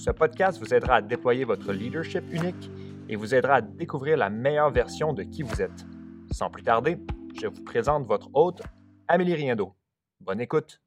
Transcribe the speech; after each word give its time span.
ce 0.00 0.10
podcast 0.10 0.58
vous 0.58 0.72
aidera 0.72 0.94
à 0.96 1.02
déployer 1.02 1.44
votre 1.44 1.74
leadership 1.74 2.24
unique 2.32 2.70
et 3.10 3.16
vous 3.16 3.34
aidera 3.34 3.56
à 3.56 3.60
découvrir 3.60 4.16
la 4.16 4.30
meilleure 4.30 4.70
version 4.70 5.12
de 5.12 5.22
qui 5.22 5.42
vous 5.42 5.60
êtes. 5.60 5.84
Sans 6.30 6.48
plus 6.48 6.62
tarder, 6.62 6.96
je 7.38 7.46
vous 7.46 7.62
présente 7.64 8.06
votre 8.06 8.30
hôte, 8.32 8.62
Amélie 9.08 9.34
Riendo. 9.34 9.74
Bonne 10.18 10.40
écoute. 10.40 10.80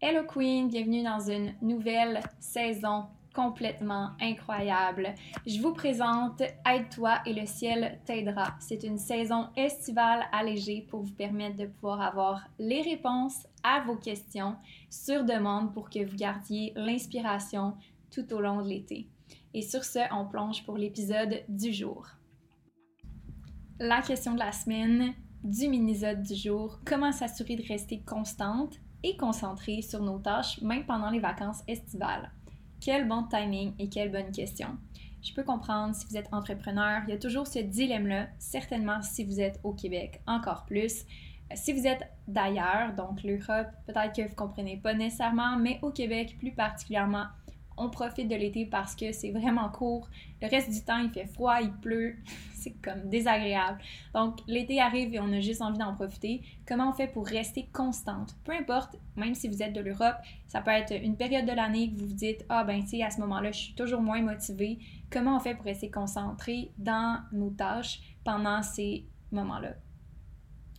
Hello 0.00 0.24
Queen, 0.26 0.66
bienvenue 0.66 1.04
dans 1.04 1.20
une 1.20 1.54
nouvelle 1.62 2.20
saison 2.40 3.04
complètement 3.34 4.10
incroyable. 4.20 5.14
Je 5.46 5.60
vous 5.60 5.72
présente 5.72 6.42
Aide-toi 6.68 7.20
et 7.26 7.32
le 7.32 7.46
ciel 7.46 8.00
t'aidera. 8.04 8.54
C'est 8.58 8.82
une 8.82 8.98
saison 8.98 9.48
estivale 9.56 10.24
allégée 10.32 10.86
pour 10.88 11.02
vous 11.02 11.14
permettre 11.14 11.56
de 11.56 11.66
pouvoir 11.66 12.00
avoir 12.00 12.48
les 12.58 12.82
réponses 12.82 13.46
à 13.62 13.80
vos 13.80 13.96
questions 13.96 14.56
sur 14.88 15.24
demande 15.24 15.72
pour 15.72 15.90
que 15.90 16.04
vous 16.04 16.16
gardiez 16.16 16.72
l'inspiration 16.76 17.74
tout 18.10 18.32
au 18.32 18.40
long 18.40 18.62
de 18.62 18.68
l'été. 18.68 19.08
Et 19.54 19.62
sur 19.62 19.84
ce, 19.84 20.00
on 20.12 20.26
plonge 20.26 20.64
pour 20.64 20.76
l'épisode 20.76 21.42
du 21.48 21.72
jour. 21.72 22.06
La 23.78 24.02
question 24.02 24.34
de 24.34 24.38
la 24.38 24.52
semaine 24.52 25.14
du 25.42 25.68
minisode 25.68 26.22
du 26.22 26.34
jour, 26.34 26.80
comment 26.84 27.12
s'assurer 27.12 27.56
de 27.56 27.66
rester 27.66 28.00
constante 28.00 28.76
et 29.02 29.16
concentrée 29.16 29.80
sur 29.80 30.02
nos 30.02 30.18
tâches 30.18 30.60
même 30.60 30.84
pendant 30.84 31.10
les 31.10 31.20
vacances 31.20 31.62
estivales? 31.66 32.30
Quel 32.80 33.06
bon 33.06 33.24
timing 33.24 33.74
et 33.78 33.90
quelle 33.90 34.10
bonne 34.10 34.32
question. 34.32 34.68
Je 35.22 35.34
peux 35.34 35.44
comprendre 35.44 35.94
si 35.94 36.06
vous 36.06 36.16
êtes 36.16 36.32
entrepreneur, 36.32 37.02
il 37.06 37.10
y 37.10 37.12
a 37.12 37.18
toujours 37.18 37.46
ce 37.46 37.58
dilemme-là, 37.58 38.28
certainement 38.38 39.02
si 39.02 39.22
vous 39.22 39.38
êtes 39.38 39.60
au 39.64 39.74
Québec, 39.74 40.22
encore 40.26 40.64
plus. 40.64 41.04
Si 41.54 41.74
vous 41.74 41.86
êtes 41.86 42.02
d'ailleurs, 42.26 42.94
donc 42.96 43.22
l'Europe, 43.22 43.68
peut-être 43.86 44.14
que 44.16 44.22
vous 44.22 44.30
ne 44.30 44.34
comprenez 44.34 44.78
pas 44.78 44.94
nécessairement, 44.94 45.58
mais 45.58 45.78
au 45.82 45.90
Québec 45.90 46.36
plus 46.38 46.52
particulièrement, 46.52 47.26
on 47.80 47.88
profite 47.88 48.28
de 48.28 48.36
l'été 48.36 48.66
parce 48.66 48.94
que 48.94 49.10
c'est 49.12 49.30
vraiment 49.30 49.68
court. 49.70 50.08
Le 50.42 50.48
reste 50.48 50.70
du 50.70 50.82
temps, 50.82 50.98
il 50.98 51.10
fait 51.10 51.26
froid, 51.26 51.60
il 51.60 51.72
pleut, 51.72 52.16
c'est 52.54 52.72
comme 52.82 53.08
désagréable. 53.08 53.80
Donc, 54.14 54.40
l'été 54.46 54.80
arrive 54.80 55.14
et 55.14 55.20
on 55.20 55.32
a 55.32 55.40
juste 55.40 55.62
envie 55.62 55.78
d'en 55.78 55.94
profiter. 55.94 56.42
Comment 56.66 56.90
on 56.90 56.92
fait 56.92 57.08
pour 57.08 57.26
rester 57.26 57.68
constante? 57.72 58.36
Peu 58.44 58.52
importe, 58.52 58.96
même 59.16 59.34
si 59.34 59.48
vous 59.48 59.62
êtes 59.62 59.72
de 59.72 59.80
l'Europe, 59.80 60.16
ça 60.46 60.60
peut 60.60 60.70
être 60.70 60.94
une 60.94 61.16
période 61.16 61.46
de 61.46 61.52
l'année 61.52 61.90
que 61.90 61.98
vous 61.98 62.08
vous 62.08 62.14
dites 62.14 62.44
Ah, 62.48 62.64
ben, 62.64 62.82
tu 62.82 62.90
sais, 62.90 63.02
à 63.02 63.10
ce 63.10 63.20
moment-là, 63.20 63.50
je 63.52 63.58
suis 63.58 63.74
toujours 63.74 64.02
moins 64.02 64.20
motivée. 64.20 64.78
Comment 65.10 65.36
on 65.36 65.40
fait 65.40 65.54
pour 65.54 65.64
rester 65.64 65.90
concentré 65.90 66.70
dans 66.78 67.18
nos 67.32 67.50
tâches 67.50 68.00
pendant 68.24 68.62
ces 68.62 69.06
moments-là? 69.32 69.74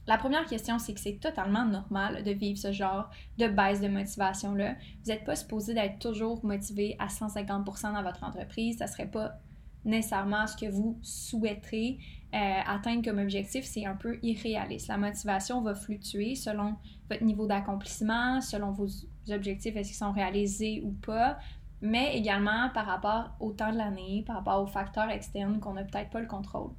La 0.08 0.18
première 0.18 0.46
question, 0.46 0.80
c'est 0.80 0.94
que 0.94 1.00
c'est 1.00 1.20
totalement 1.20 1.66
normal 1.66 2.24
de 2.24 2.32
vivre 2.32 2.58
ce 2.58 2.72
genre 2.72 3.10
de 3.38 3.48
baisse 3.48 3.82
de 3.82 3.88
motivation-là. 3.88 4.74
Vous 5.04 5.12
n'êtes 5.12 5.24
pas 5.24 5.36
supposé 5.36 5.74
d'être 5.74 6.00
toujours 6.00 6.44
motivé 6.44 6.96
à 7.00 7.08
150% 7.08 7.94
dans 7.94 8.04
votre 8.04 8.24
entreprise. 8.24 8.78
Ça 8.80 8.86
ne 8.86 8.90
serait 8.90 9.12
pas 9.12 9.40
nécessairement 9.86 10.48
ce 10.48 10.58
que 10.58 10.70
vous 10.70 10.98
souhaiterez 11.02 12.00
euh, 12.34 12.60
atteindre 12.66 13.04
comme 13.04 13.20
objectif. 13.20 13.64
C'est 13.66 13.86
un 13.86 13.96
peu 13.96 14.18
irréaliste. 14.24 14.88
La 14.88 14.98
motivation 14.98 15.62
va 15.62 15.76
fluctuer 15.76 16.36
selon 16.36 16.76
votre 17.10 17.24
niveau 17.24 17.46
d'accomplissement, 17.46 18.42
selon 18.42 18.72
vos 18.72 18.88
objectifs, 19.30 19.76
est-ce 19.76 19.90
qu'ils 19.90 19.98
sont 19.98 20.12
réalisés 20.12 20.82
ou 20.84 20.92
pas, 20.92 21.38
mais 21.82 22.18
également 22.18 22.70
par 22.74 22.86
rapport 22.86 23.36
au 23.40 23.52
temps 23.52 23.72
de 23.72 23.78
l'année, 23.78 24.24
par 24.26 24.38
rapport 24.38 24.62
aux 24.64 24.68
facteurs 24.68 25.10
externes 25.10 25.60
qu'on 25.60 25.74
n'a 25.74 25.84
peut-être 25.84 26.10
pas 26.10 26.22
le 26.22 26.28
contrôle. 26.28 26.72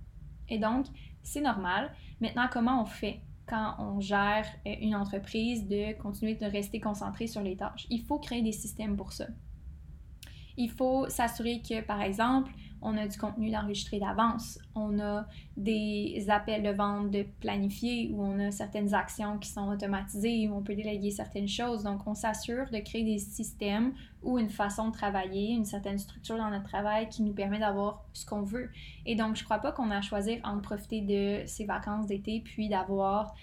Et 0.48 0.58
donc, 0.58 0.86
c'est 1.22 1.40
normal. 1.40 1.92
Maintenant, 2.20 2.48
comment 2.50 2.82
on 2.82 2.86
fait 2.86 3.20
quand 3.46 3.74
on 3.78 4.00
gère 4.00 4.46
euh, 4.66 4.74
une 4.80 4.94
entreprise 4.94 5.66
de 5.68 5.92
continuer 6.00 6.34
de 6.34 6.46
rester 6.46 6.80
concentré 6.80 7.26
sur 7.26 7.42
les 7.42 7.56
tâches? 7.56 7.86
Il 7.90 8.02
faut 8.02 8.18
créer 8.18 8.42
des 8.42 8.52
systèmes 8.52 8.96
pour 8.96 9.12
ça. 9.12 9.26
Il 10.56 10.70
faut 10.70 11.08
s'assurer 11.08 11.62
que, 11.62 11.80
par 11.80 12.02
exemple, 12.02 12.52
on 12.82 12.96
a 12.96 13.06
du 13.06 13.16
contenu 13.16 13.50
d'enregistré 13.50 13.98
d'avance, 13.98 14.58
on 14.74 14.98
a 14.98 15.26
des 15.56 16.24
appels 16.28 16.62
de 16.62 16.70
vente 16.70 17.10
de 17.10 17.24
planifiés, 17.40 18.10
ou 18.12 18.22
on 18.22 18.38
a 18.40 18.50
certaines 18.50 18.92
actions 18.94 19.38
qui 19.38 19.48
sont 19.48 19.68
automatisées, 19.68 20.48
où 20.48 20.56
on 20.56 20.62
peut 20.62 20.74
déléguer 20.74 21.10
certaines 21.10 21.48
choses. 21.48 21.84
Donc, 21.84 22.06
on 22.06 22.14
s'assure 22.14 22.68
de 22.70 22.78
créer 22.78 23.04
des 23.04 23.18
systèmes 23.18 23.92
ou 24.22 24.38
une 24.38 24.50
façon 24.50 24.88
de 24.88 24.92
travailler, 24.92 25.52
une 25.52 25.64
certaine 25.64 25.98
structure 25.98 26.36
dans 26.36 26.50
notre 26.50 26.68
travail 26.68 27.08
qui 27.08 27.22
nous 27.22 27.32
permet 27.32 27.58
d'avoir 27.58 28.04
ce 28.12 28.26
qu'on 28.26 28.42
veut. 28.42 28.70
Et 29.06 29.14
donc, 29.14 29.36
je 29.36 29.44
crois 29.44 29.58
pas 29.58 29.72
qu'on 29.72 29.90
a 29.90 29.98
à 29.98 30.02
choisir 30.02 30.40
entre 30.44 30.62
profiter 30.62 31.00
de 31.00 31.46
ces 31.46 31.64
vacances 31.64 32.06
d'été 32.06 32.40
puis 32.40 32.68
d'avoir 32.68 33.34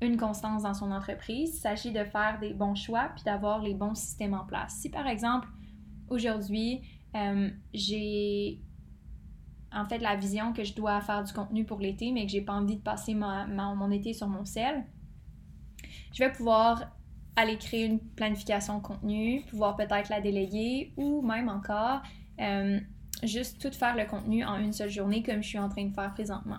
une 0.00 0.16
constance 0.16 0.62
dans 0.62 0.74
son 0.74 0.90
entreprise. 0.90 1.56
Il 1.56 1.60
s'agit 1.60 1.92
de 1.92 2.04
faire 2.04 2.38
des 2.40 2.52
bons 2.52 2.74
choix 2.74 3.10
puis 3.14 3.24
d'avoir 3.24 3.62
les 3.62 3.74
bons 3.74 3.94
systèmes 3.94 4.34
en 4.34 4.44
place. 4.44 4.76
Si 4.80 4.90
par 4.90 5.06
exemple, 5.06 5.48
aujourd'hui, 6.08 6.82
euh, 7.14 7.48
j'ai 7.72 8.60
en 9.74 9.84
fait 9.86 9.98
la 9.98 10.16
vision 10.16 10.52
que 10.52 10.64
je 10.64 10.74
dois 10.74 11.00
faire 11.00 11.22
du 11.24 11.32
contenu 11.32 11.64
pour 11.64 11.80
l'été, 11.80 12.12
mais 12.12 12.26
que 12.26 12.32
j'ai 12.32 12.40
pas 12.40 12.52
envie 12.52 12.76
de 12.76 12.82
passer 12.82 13.14
mon 13.14 13.90
été 13.90 14.12
sur 14.12 14.28
mon 14.28 14.44
sel, 14.44 14.84
je 16.12 16.22
vais 16.22 16.32
pouvoir 16.32 16.92
aller 17.36 17.58
créer 17.58 17.84
une 17.86 17.98
planification 17.98 18.80
contenu, 18.80 19.42
pouvoir 19.50 19.76
peut-être 19.76 20.08
la 20.08 20.20
déléguer 20.20 20.92
ou 20.96 21.22
même 21.22 21.48
encore 21.48 22.00
euh, 22.40 22.78
juste 23.22 23.60
tout 23.60 23.76
faire 23.76 23.96
le 23.96 24.04
contenu 24.04 24.44
en 24.44 24.58
une 24.58 24.72
seule 24.72 24.90
journée 24.90 25.22
comme 25.22 25.42
je 25.42 25.48
suis 25.48 25.58
en 25.58 25.68
train 25.68 25.84
de 25.84 25.92
faire 25.92 26.12
présentement. 26.14 26.58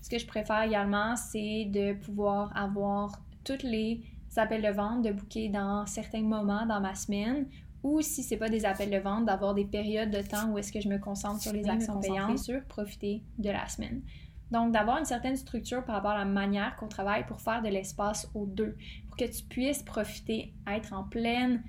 Ce 0.00 0.08
que 0.08 0.18
je 0.18 0.26
préfère 0.26 0.62
également, 0.62 1.16
c'est 1.16 1.66
de 1.66 1.94
pouvoir 1.94 2.54
avoir 2.56 3.12
tous 3.44 3.62
les 3.62 4.02
appels 4.36 4.62
de 4.62 4.68
vente 4.68 5.02
de 5.02 5.12
booker 5.12 5.48
dans 5.48 5.86
certains 5.86 6.22
moments 6.22 6.66
dans 6.66 6.80
ma 6.80 6.94
semaine 6.94 7.46
ou 7.84 8.00
si 8.00 8.22
c'est 8.22 8.38
pas 8.38 8.48
des 8.48 8.64
appels 8.64 8.90
de 8.90 8.96
vente, 8.96 9.26
d'avoir 9.26 9.54
des 9.54 9.66
périodes 9.66 10.10
de 10.10 10.22
temps 10.22 10.48
où 10.50 10.58
est-ce 10.58 10.72
que 10.72 10.80
je 10.80 10.88
me 10.88 10.98
concentre 10.98 11.40
sur 11.40 11.52
les 11.52 11.68
actions 11.68 12.00
payantes, 12.00 12.38
sur 12.38 12.64
profiter 12.64 13.22
de 13.38 13.50
la 13.50 13.68
semaine. 13.68 14.02
Donc, 14.50 14.72
d'avoir 14.72 14.98
une 14.98 15.04
certaine 15.04 15.36
structure 15.36 15.84
par 15.84 15.96
rapport 15.96 16.12
à 16.12 16.18
la 16.18 16.24
manière 16.24 16.76
qu'on 16.76 16.88
travaille 16.88 17.26
pour 17.26 17.42
faire 17.42 17.60
de 17.60 17.68
l'espace 17.68 18.30
aux 18.34 18.46
deux, 18.46 18.76
pour 19.06 19.18
que 19.18 19.26
tu 19.26 19.44
puisses 19.44 19.82
profiter, 19.82 20.54
être 20.66 20.94
en 20.94 21.04
pleine 21.04 21.62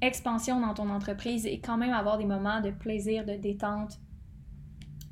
expansion 0.00 0.60
dans 0.60 0.74
ton 0.74 0.90
entreprise 0.90 1.46
et 1.46 1.60
quand 1.60 1.76
même 1.76 1.92
avoir 1.92 2.18
des 2.18 2.24
moments 2.24 2.60
de 2.60 2.70
plaisir, 2.70 3.24
de 3.24 3.34
détente 3.34 4.00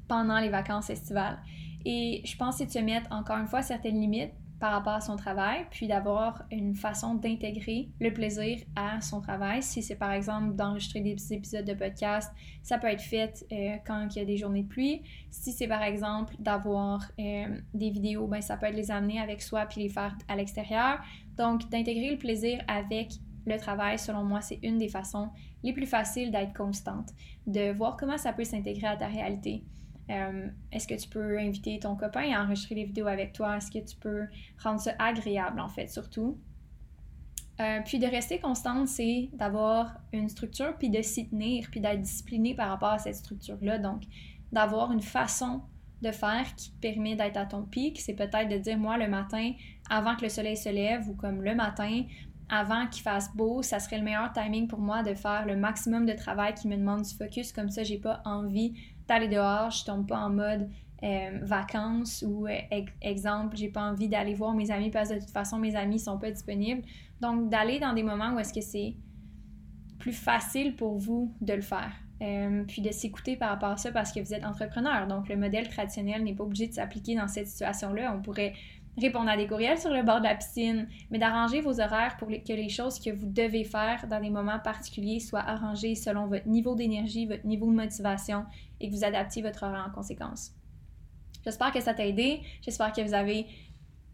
pendant 0.08 0.40
les 0.40 0.48
vacances 0.48 0.90
estivales. 0.90 1.38
Et 1.84 2.22
je 2.24 2.36
pense 2.36 2.56
que 2.56 2.58
c'est 2.58 2.66
de 2.66 2.72
se 2.72 2.78
mettre 2.84 3.12
encore 3.12 3.38
une 3.38 3.46
fois 3.46 3.62
certaines 3.62 4.00
limites 4.00 4.34
par 4.58 4.72
rapport 4.72 4.94
à 4.94 5.00
son 5.00 5.16
travail, 5.16 5.66
puis 5.70 5.86
d'avoir 5.86 6.44
une 6.50 6.74
façon 6.74 7.14
d'intégrer 7.14 7.90
le 8.00 8.12
plaisir 8.12 8.58
à 8.74 9.00
son 9.00 9.20
travail. 9.20 9.62
Si 9.62 9.82
c'est 9.82 9.96
par 9.96 10.12
exemple 10.12 10.54
d'enregistrer 10.54 11.00
des 11.00 11.32
épisodes 11.32 11.64
de 11.64 11.74
podcast, 11.74 12.32
ça 12.62 12.78
peut 12.78 12.86
être 12.86 13.02
fait 13.02 13.44
euh, 13.52 13.76
quand 13.86 14.08
il 14.14 14.18
y 14.18 14.22
a 14.22 14.24
des 14.24 14.36
journées 14.36 14.62
de 14.62 14.68
pluie. 14.68 15.02
Si 15.30 15.52
c'est 15.52 15.68
par 15.68 15.82
exemple 15.82 16.34
d'avoir 16.38 17.02
euh, 17.18 17.60
des 17.74 17.90
vidéos, 17.90 18.26
ben, 18.26 18.40
ça 18.40 18.56
peut 18.56 18.66
être 18.66 18.76
les 18.76 18.90
amener 18.90 19.20
avec 19.20 19.42
soi 19.42 19.66
puis 19.66 19.82
les 19.82 19.88
faire 19.88 20.16
à 20.28 20.36
l'extérieur. 20.36 21.00
Donc 21.36 21.68
d'intégrer 21.68 22.10
le 22.10 22.18
plaisir 22.18 22.62
avec 22.66 23.12
le 23.46 23.58
travail, 23.58 23.98
selon 23.98 24.24
moi, 24.24 24.40
c'est 24.40 24.58
une 24.62 24.78
des 24.78 24.88
façons 24.88 25.30
les 25.62 25.72
plus 25.72 25.86
faciles 25.86 26.30
d'être 26.30 26.54
constante, 26.54 27.10
de 27.46 27.72
voir 27.72 27.96
comment 27.96 28.18
ça 28.18 28.32
peut 28.32 28.44
s'intégrer 28.44 28.86
à 28.86 28.96
ta 28.96 29.06
réalité. 29.06 29.62
Euh, 30.10 30.48
est-ce 30.70 30.86
que 30.86 30.94
tu 30.94 31.08
peux 31.08 31.38
inviter 31.38 31.78
ton 31.78 31.96
copain 31.96 32.32
à 32.32 32.44
enregistrer 32.44 32.76
les 32.76 32.84
vidéos 32.84 33.06
avec 33.06 33.32
toi? 33.32 33.56
Est-ce 33.56 33.70
que 33.70 33.84
tu 33.84 33.96
peux 33.96 34.26
rendre 34.62 34.80
ça 34.80 34.92
agréable, 34.98 35.60
en 35.60 35.68
fait, 35.68 35.88
surtout? 35.88 36.38
Euh, 37.60 37.80
puis 37.84 37.98
de 37.98 38.06
rester 38.06 38.38
constante, 38.38 38.86
c'est 38.86 39.30
d'avoir 39.32 39.98
une 40.12 40.28
structure, 40.28 40.76
puis 40.78 40.90
de 40.90 41.00
s'y 41.02 41.28
tenir, 41.28 41.68
puis 41.70 41.80
d'être 41.80 42.02
discipliné 42.02 42.54
par 42.54 42.68
rapport 42.68 42.90
à 42.90 42.98
cette 42.98 43.16
structure-là. 43.16 43.78
Donc, 43.78 44.02
d'avoir 44.52 44.92
une 44.92 45.00
façon 45.00 45.62
de 46.02 46.10
faire 46.10 46.54
qui 46.56 46.70
permet 46.80 47.16
d'être 47.16 47.38
à 47.38 47.46
ton 47.46 47.62
pic. 47.62 47.98
C'est 48.00 48.14
peut-être 48.14 48.48
de 48.48 48.58
dire, 48.58 48.78
moi, 48.78 48.98
le 48.98 49.08
matin, 49.08 49.52
avant 49.88 50.14
que 50.14 50.22
le 50.22 50.28
soleil 50.28 50.56
se 50.56 50.68
lève, 50.68 51.08
ou 51.08 51.14
comme 51.14 51.42
le 51.42 51.54
matin, 51.54 52.02
avant 52.48 52.86
qu'il 52.86 53.02
fasse 53.02 53.34
beau, 53.34 53.62
ça 53.62 53.78
serait 53.80 53.98
le 53.98 54.04
meilleur 54.04 54.32
timing 54.32 54.68
pour 54.68 54.78
moi 54.78 55.02
de 55.02 55.14
faire 55.14 55.46
le 55.46 55.56
maximum 55.56 56.06
de 56.06 56.12
travail 56.12 56.54
qui 56.54 56.68
me 56.68 56.76
demande 56.76 57.02
du 57.02 57.14
focus. 57.14 57.52
Comme 57.52 57.70
ça, 57.70 57.82
j'ai 57.82 57.98
pas 57.98 58.22
envie 58.24 58.74
d'aller 59.08 59.28
dehors, 59.28 59.70
je 59.70 59.84
tombe 59.84 60.06
pas 60.06 60.18
en 60.18 60.30
mode 60.30 60.68
euh, 61.02 61.38
vacances 61.42 62.24
ou 62.26 62.46
euh, 62.46 62.58
exemple, 63.02 63.56
j'ai 63.56 63.68
pas 63.68 63.82
envie 63.82 64.08
d'aller 64.08 64.34
voir 64.34 64.54
mes 64.54 64.70
amis 64.70 64.90
parce 64.90 65.10
que 65.10 65.14
de 65.14 65.20
toute 65.20 65.30
façon 65.30 65.58
mes 65.58 65.76
amis 65.76 65.98
sont 65.98 66.18
pas 66.18 66.30
disponibles. 66.30 66.82
Donc 67.20 67.50
d'aller 67.50 67.78
dans 67.78 67.92
des 67.92 68.02
moments 68.02 68.34
où 68.34 68.38
est-ce 68.38 68.52
que 68.52 68.60
c'est 68.62 68.94
plus 69.98 70.12
facile 70.12 70.74
pour 70.76 70.96
vous 70.96 71.34
de 71.40 71.52
le 71.52 71.62
faire. 71.62 71.92
euh, 72.22 72.64
puis 72.66 72.80
de 72.80 72.90
s'écouter 72.90 73.36
par 73.36 73.50
rapport 73.50 73.70
à 73.70 73.76
ça 73.76 73.90
parce 73.92 74.12
que 74.12 74.20
vous 74.20 74.32
êtes 74.32 74.44
entrepreneur. 74.44 75.06
Donc, 75.06 75.28
le 75.28 75.36
modèle 75.36 75.68
traditionnel 75.68 76.24
n'est 76.24 76.34
pas 76.34 76.44
obligé 76.44 76.66
de 76.66 76.72
s'appliquer 76.72 77.14
dans 77.14 77.28
cette 77.28 77.46
situation-là. 77.48 78.14
On 78.16 78.22
pourrait 78.22 78.54
répondre 78.98 79.28
à 79.28 79.36
des 79.36 79.46
courriels 79.46 79.78
sur 79.78 79.90
le 79.90 80.02
bord 80.02 80.20
de 80.20 80.24
la 80.24 80.34
piscine, 80.34 80.88
mais 81.10 81.18
d'arranger 81.18 81.60
vos 81.60 81.80
horaires 81.80 82.16
pour 82.18 82.28
que 82.28 82.52
les 82.52 82.68
choses 82.68 82.98
que 82.98 83.10
vous 83.10 83.26
devez 83.26 83.64
faire 83.64 84.06
dans 84.08 84.20
des 84.20 84.30
moments 84.30 84.58
particuliers 84.58 85.20
soient 85.20 85.40
arrangées 85.40 85.94
selon 85.94 86.26
votre 86.26 86.46
niveau 86.46 86.74
d'énergie, 86.74 87.26
votre 87.26 87.46
niveau 87.46 87.66
de 87.66 87.76
motivation 87.76 88.44
et 88.80 88.88
que 88.88 88.94
vous 88.94 89.04
adaptiez 89.04 89.42
votre 89.42 89.62
horaire 89.64 89.86
en 89.88 89.94
conséquence. 89.94 90.52
J'espère 91.44 91.72
que 91.72 91.80
ça 91.80 91.94
t'a 91.94 92.06
aidé. 92.06 92.40
J'espère 92.62 92.92
que 92.92 93.02
vous 93.02 93.14
avez 93.14 93.46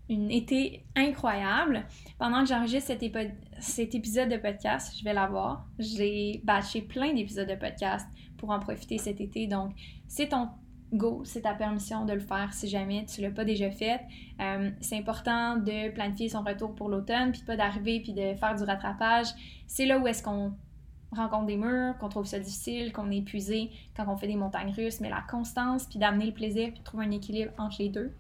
une 0.09 0.31
été 0.31 0.85
incroyable. 0.97 1.87
Pendant 2.19 2.43
que 2.43 2.49
j'enregistre 2.49 2.89
cet, 2.89 3.17
cet, 3.61 3.95
épisode 3.95 4.29
de 4.29 4.37
podcast, 4.37 4.95
je 4.99 5.05
vais 5.05 5.15
l'avoir. 5.15 5.67
J'ai 5.79 6.43
batché 6.45 6.83
plein 6.83 7.15
d'épisodes 7.15 7.49
de 7.49 7.55
podcast 7.55 8.07
pour 8.37 8.51
en 8.51 8.59
profiter 8.59 8.99
cet 8.99 9.21
été. 9.21 9.47
Donc, 9.47 9.73
c'est 10.09 10.29
ton 10.29 10.49
go, 10.93 11.23
c'est 11.25 11.43
ta 11.43 11.55
permission 11.55 12.05
de 12.05 12.13
le 12.13 12.21
faire 12.21 12.53
si 12.53 12.69
jamais 12.69 13.07
tu 13.07 13.21
l'as 13.21 13.31
pas 13.31 13.45
déjà 13.45 13.71
fait. 13.71 14.01
Euh, 14.41 14.71
c'est 14.81 14.99
important 14.99 15.57
de 15.57 15.91
planifier 15.91 16.29
son 16.29 16.43
retour 16.43 16.75
pour 16.75 16.89
l'automne, 16.89 17.33
puis 17.33 17.43
pas 17.43 17.57
d'arriver 17.57 18.01
puis 18.01 18.13
de 18.13 18.35
faire 18.35 18.55
du 18.55 18.65
rattrapage. 18.65 19.29
C'est 19.67 19.87
là 19.87 19.99
où 19.99 20.07
est-ce 20.07 20.23
qu'on 20.23 20.53
rencontre 21.13 21.47
des 21.47 21.57
murs, 21.57 21.97
qu'on 21.99 22.09
trouve 22.09 22.27
ça 22.27 22.39
difficile, 22.39 22.93
qu'on 22.93 23.11
est 23.11 23.19
épuisé 23.19 23.71
quand 23.97 24.05
on 24.09 24.17
fait 24.17 24.27
des 24.27 24.37
montagnes 24.37 24.73
russes, 24.73 25.01
mais 25.01 25.11
la 25.11 25.23
constance, 25.31 25.87
puis 25.87 25.99
d'amener 25.99 26.27
le 26.27 26.33
plaisir, 26.33 26.71
puis 26.71 26.81
de 26.81 26.85
trouver 26.85 27.07
un 27.07 27.11
équilibre 27.11 27.53
entre 27.59 27.77
les 27.81 27.89
deux, 27.89 28.13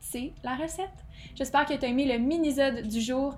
c'est 0.00 0.32
la 0.44 0.54
recette. 0.54 1.04
J'espère 1.34 1.66
que 1.66 1.74
tu 1.74 1.84
as 1.84 1.88
aimé 1.88 2.06
le 2.06 2.18
mini-zode 2.18 2.86
du 2.86 3.00
jour. 3.00 3.36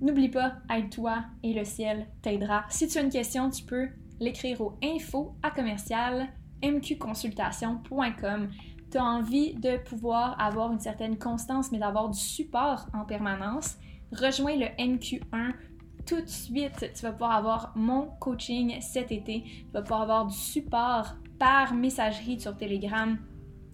N'oublie 0.00 0.28
pas, 0.30 0.54
aide-toi 0.74 1.24
et 1.42 1.52
le 1.52 1.64
ciel 1.64 2.06
t'aidera. 2.22 2.64
Si 2.70 2.88
tu 2.88 2.98
as 2.98 3.02
une 3.02 3.10
question, 3.10 3.50
tu 3.50 3.62
peux 3.64 3.88
l'écrire 4.18 4.60
au 4.60 4.74
info 4.82 5.34
à 5.42 5.50
commercial 5.50 6.28
mqconsultation.com. 6.62 8.50
Tu 8.90 8.98
as 8.98 9.04
envie 9.04 9.54
de 9.54 9.76
pouvoir 9.76 10.40
avoir 10.40 10.72
une 10.72 10.80
certaine 10.80 11.16
constance, 11.18 11.70
mais 11.70 11.78
d'avoir 11.78 12.08
du 12.08 12.18
support 12.18 12.86
en 12.92 13.04
permanence. 13.04 13.76
Rejoins 14.12 14.56
le 14.56 14.66
MQ1 14.78 15.52
tout 16.06 16.20
de 16.20 16.28
suite. 16.28 16.92
Tu 16.94 17.02
vas 17.02 17.12
pouvoir 17.12 17.32
avoir 17.32 17.72
mon 17.76 18.08
coaching 18.18 18.80
cet 18.80 19.12
été. 19.12 19.44
Tu 19.44 19.72
vas 19.72 19.82
pouvoir 19.82 20.02
avoir 20.02 20.26
du 20.26 20.36
support 20.36 21.14
par 21.38 21.74
messagerie 21.74 22.40
sur 22.40 22.56
Telegram, 22.56 23.16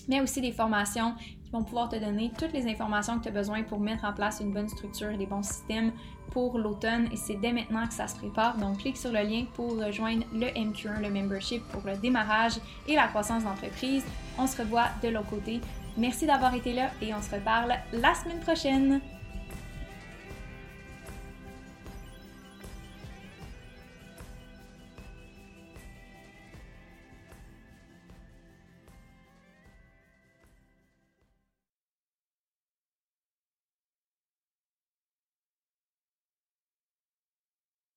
mais 0.09 0.21
aussi 0.21 0.41
des 0.41 0.53
formations 0.53 1.15
qui 1.45 1.51
vont 1.53 1.63
pouvoir 1.63 1.89
te 1.89 1.97
donner 1.97 2.33
toutes 2.39 2.53
les 2.53 2.67
informations 2.69 3.19
que 3.19 3.25
tu 3.25 3.29
as 3.29 3.33
besoin 3.33 3.63
pour 3.63 3.81
mettre 3.81 4.05
en 4.05 4.13
place 4.13 4.41
une 4.41 4.53
bonne 4.53 4.69
structure 4.69 5.11
et 5.11 5.17
des 5.17 5.27
bons 5.27 5.43
systèmes 5.43 5.93
pour 6.31 6.59
l'automne 6.59 7.09
et 7.13 7.17
c'est 7.17 7.37
dès 7.37 7.53
maintenant 7.53 7.87
que 7.87 7.95
ça 7.95 8.09
se 8.09 8.17
prépare. 8.17 8.59
Donc 8.59 8.79
clique 8.79 8.97
sur 8.97 9.13
le 9.13 9.21
lien 9.21 9.45
pour 9.55 9.79
rejoindre 9.79 10.25
le 10.33 10.47
MQ1, 10.47 11.01
le 11.01 11.11
membership 11.11 11.63
pour 11.69 11.83
le 11.87 11.97
démarrage 11.97 12.55
et 12.87 12.95
la 12.95 13.09
croissance 13.09 13.45
d'entreprise. 13.45 14.05
On 14.39 14.47
se 14.47 14.61
revoit 14.61 14.89
de 15.03 15.09
l'autre 15.09 15.31
côté. 15.31 15.61
Merci 15.97 16.27
d'avoir 16.27 16.55
été 16.55 16.75
là 16.75 16.91
et 17.01 17.15
on 17.15 17.23
se 17.23 17.35
reparle 17.35 17.75
la 17.93 18.15
semaine 18.15 18.41
prochaine. 18.41 19.01